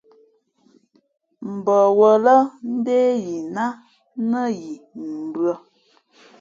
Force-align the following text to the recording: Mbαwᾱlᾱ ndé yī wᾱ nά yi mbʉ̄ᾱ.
Mbαwᾱlᾱ 1.53 2.35
ndé 2.75 2.97
yī 3.25 3.37
wᾱ 3.55 3.65
nά 4.31 4.41
yi 4.59 4.71
mbʉ̄ᾱ. 5.25 5.53